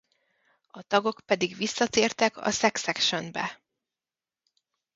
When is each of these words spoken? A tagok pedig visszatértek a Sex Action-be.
A 0.67 0.81
tagok 0.81 1.19
pedig 1.25 1.55
visszatértek 1.55 2.37
a 2.37 2.51
Sex 2.51 2.87
Action-be. 2.87 3.61